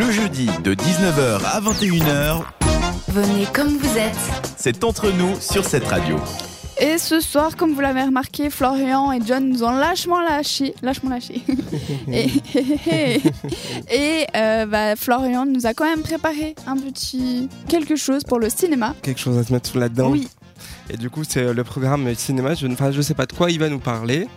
[0.00, 2.42] Le jeudi de 19h à 21h,
[3.08, 4.16] Venez comme vous êtes.
[4.56, 6.16] c'est entre nous sur cette radio.
[6.80, 10.74] Et ce soir, comme vous l'avez remarqué, Florian et John nous ont lâchement lâché.
[10.80, 11.42] Lâchement lâché.
[12.10, 12.30] et
[13.92, 18.48] et euh, bah, Florian nous a quand même préparé un petit quelque chose pour le
[18.48, 18.94] cinéma.
[19.02, 20.12] quelque chose à se mettre là-dedans.
[20.12, 20.28] Oui.
[20.88, 22.54] Et du coup, c'est le programme cinéma.
[22.54, 24.28] Je ne enfin, je sais pas de quoi il va nous parler.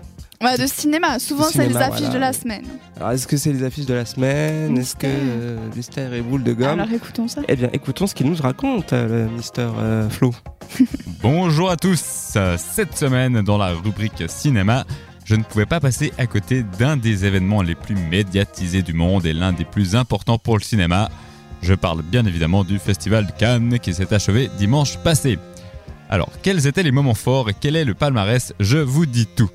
[0.43, 1.19] Ouais, de cinéma.
[1.19, 2.13] Souvent, c'est les affiches voilà.
[2.13, 2.63] de la semaine.
[2.97, 4.77] Alors, est-ce que c'est les affiches de la semaine?
[4.77, 5.21] Est-ce que Mystère.
[5.23, 6.79] euh, mystère et boule de gomme?
[6.79, 7.41] Alors écoutons ça.
[7.47, 10.33] Eh bien, écoutons ce qu'il nous raconte, euh, le Mister euh, Flo.
[11.21, 12.33] Bonjour à tous.
[12.35, 14.83] Euh, Cette semaine, dans la rubrique cinéma,
[15.25, 19.25] je ne pouvais pas passer à côté d'un des événements les plus médiatisés du monde
[19.25, 21.09] et l'un des plus importants pour le cinéma.
[21.61, 25.39] Je parle bien évidemment du Festival de Cannes qui s'est achevé dimanche passé.
[26.09, 28.53] Alors, quels étaient les moments forts et quel est le palmarès?
[28.59, 29.49] Je vous dis tout.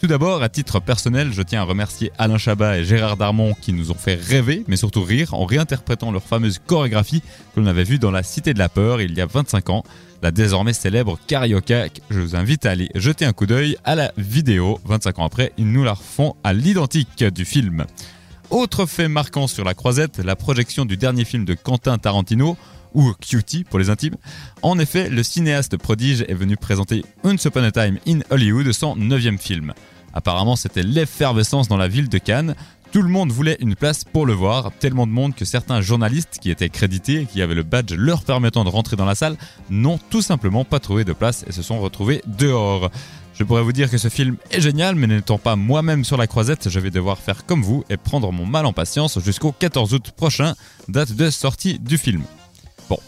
[0.00, 3.74] Tout d'abord, à titre personnel, je tiens à remercier Alain Chabat et Gérard Darmon qui
[3.74, 7.20] nous ont fait rêver, mais surtout rire, en réinterprétant leur fameuse chorégraphie
[7.54, 9.84] que l'on avait vue dans la Cité de la Peur il y a 25 ans
[10.22, 11.88] la désormais célèbre Carioca.
[12.08, 14.80] Je vous invite à aller jeter un coup d'œil à la vidéo.
[14.86, 17.84] 25 ans après, ils nous la refont à l'identique du film.
[18.48, 22.56] Autre fait marquant sur la croisette, la projection du dernier film de Quentin Tarantino,
[22.94, 24.16] ou Cutie pour les intimes.
[24.62, 28.96] En effet, le cinéaste prodige est venu présenter Once Upon a Time in Hollywood, son
[28.96, 29.72] neuvième film.
[30.14, 32.54] Apparemment, c'était l'effervescence dans la ville de Cannes.
[32.92, 36.38] Tout le monde voulait une place pour le voir, tellement de monde que certains journalistes
[36.40, 39.36] qui étaient crédités qui avaient le badge leur permettant de rentrer dans la salle
[39.70, 42.90] n'ont tout simplement pas trouvé de place et se sont retrouvés dehors.
[43.40, 46.26] Je pourrais vous dire que ce film est génial, mais n'étant pas moi-même sur la
[46.26, 49.94] croisette, je vais devoir faire comme vous et prendre mon mal en patience jusqu'au 14
[49.94, 50.54] août prochain,
[50.88, 52.24] date de sortie du film.
[52.88, 52.98] Bon,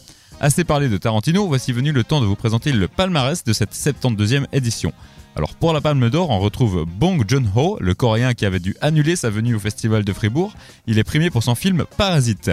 [0.41, 3.73] assez parlé de Tarantino, voici venu le temps de vous présenter le palmarès de cette
[3.75, 4.93] 72e édition.
[5.35, 9.17] Alors pour la Palme d'Or, on retrouve Bong Joon-ho, le coréen qui avait dû annuler
[9.17, 10.53] sa venue au festival de Fribourg.
[10.87, 12.51] Il est primé pour son film Parasite.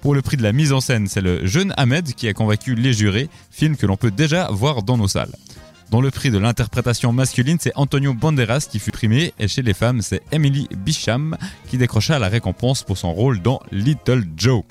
[0.00, 2.74] Pour le prix de la mise en scène, c'est le jeune Ahmed qui a convaincu
[2.74, 5.34] les jurés, film que l'on peut déjà voir dans nos salles.
[5.90, 9.74] Dans le prix de l'interprétation masculine, c'est Antonio Banderas qui fut primé, et chez les
[9.74, 11.36] femmes, c'est Emily Bicham
[11.68, 14.62] qui décrocha la récompense pour son rôle dans Little Joe.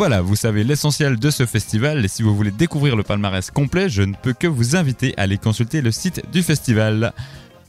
[0.00, 3.90] Voilà, vous savez l'essentiel de ce festival et si vous voulez découvrir le palmarès complet,
[3.90, 7.12] je ne peux que vous inviter à aller consulter le site du festival.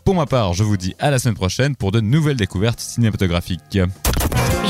[0.05, 3.77] Pour ma part, je vous dis à la semaine prochaine pour de nouvelles découvertes cinématographiques.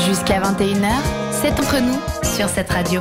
[0.08, 0.90] Jusqu'à 21h,
[1.30, 2.00] c'est entre nous
[2.36, 3.00] sur cette radio.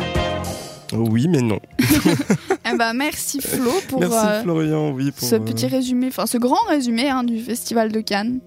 [0.94, 1.60] Oui, mais non.
[2.72, 5.10] Eh ben, merci Flo pour Merci euh, Florian, oui.
[5.10, 8.40] Pour, ce euh, petit résumé, enfin ce grand résumé hein, du Festival de Cannes.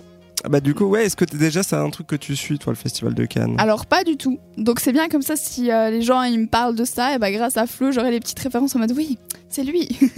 [0.46, 2.58] Ah Bah du coup, ouais, est-ce que t'es- déjà c'est un truc que tu suis,
[2.58, 3.54] toi, le Festival de Cannes?
[3.58, 4.38] Alors pas du tout.
[4.58, 7.18] Donc c'est bien comme ça si euh, les gens ils me parlent de ça, et
[7.18, 9.18] bah grâce à Flo j'aurai les petites références en mode oui,
[9.48, 9.88] c'est lui.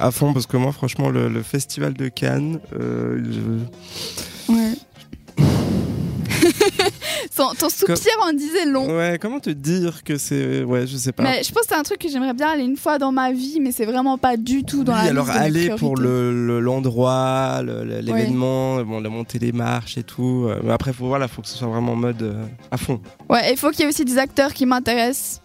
[0.00, 4.27] À fond, parce que moi, franchement, le, le Festival de Cannes, euh, je-
[7.38, 8.86] ton, ton soupir en disait long.
[8.96, 10.62] Ouais, comment te dire que c'est...
[10.64, 11.22] Ouais, je sais pas.
[11.22, 13.32] Mais je pense que c'est un truc que j'aimerais bien aller une fois dans ma
[13.32, 17.84] vie, mais c'est vraiment pas du tout dans oui, la alors aller pour l'endroit, le,
[17.84, 20.46] le- l'événement, bon, la montée des marches et tout.
[20.48, 23.00] euh, Mais après, faut, voilà, faut que ce soit vraiment en mode euh, à fond.
[23.28, 25.40] Ouais, il faut qu'il y ait aussi des acteurs qui m'intéressent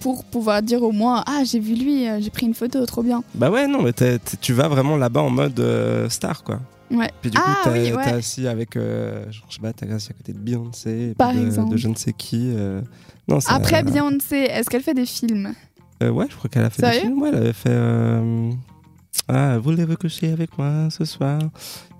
[0.00, 3.02] pour pouvoir dire au moins ah j'ai vu lui, euh, j'ai pris une photo, trop
[3.02, 3.22] bien.
[3.34, 3.92] Bah ouais, non, mais
[4.40, 6.60] tu vas vraiment là-bas en mode euh, star, quoi.
[6.90, 7.10] Ouais.
[7.22, 8.02] Puis du coup, Ah t'as oui, ouais.
[8.04, 11.40] assis avec, euh, genre, je sais pas, t'as assis à côté de Beyoncé, Par de,
[11.40, 11.70] exemple.
[11.72, 12.52] de je ne sais qui.
[12.54, 12.80] euh,
[13.28, 15.54] Non, ça- Après Beyoncé, est-ce qu'elle fait des films?
[16.02, 17.00] Euh, ouais, je crois qu'elle a fait Sérieux?
[17.00, 17.22] des films.
[17.22, 17.70] Ouais, elle avait fait.
[19.26, 21.40] Ah, voulez-vous coucher avec moi ce soir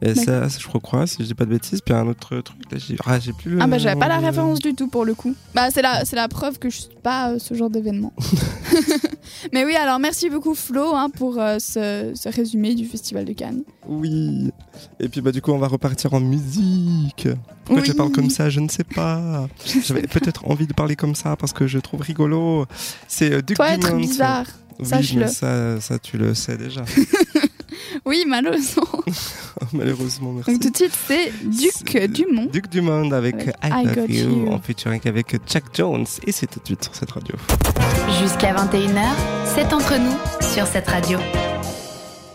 [0.03, 1.81] Et ça, je crois, si je dis pas de bêtises.
[1.81, 3.59] Puis un autre truc, là, j'ai ah, plus.
[3.61, 5.35] Ah bah j'avais pas la référence du tout pour le coup.
[5.55, 8.13] Bah c'est la, c'est la preuve que je suis pas euh, ce genre d'événement.
[9.53, 13.33] Mais oui alors merci beaucoup Flo hein, pour euh, ce, ce résumé du Festival de
[13.33, 13.63] Cannes.
[13.89, 14.51] Oui.
[15.01, 17.29] Et puis bah du coup, on va repartir en musique.
[17.65, 17.89] Pourquoi Oui.
[17.89, 18.51] je parle comme ça?
[18.51, 19.47] Je ne sais pas.
[19.83, 22.67] J'avais peut-être envie de parler comme ça parce que je trouve rigolo.
[23.09, 24.47] C'est euh, Duke Toi être bizarre.
[24.81, 26.85] Oui, mais ça, ça, tu le sais déjà.
[28.05, 28.87] Oui malheureusement.
[29.73, 30.53] Malheureusement, merci.
[30.53, 32.47] Donc tout de suite c'est Duc Dumont.
[32.47, 34.53] Duke Dumont avec, Avec I, I Love Got you, You.
[34.53, 36.07] en featuring avec Chuck Jones.
[36.27, 37.35] Et c'est tout de suite sur cette radio.
[38.21, 39.09] Jusqu'à 21h,
[39.55, 40.17] c'est entre nous
[40.53, 41.19] sur cette radio.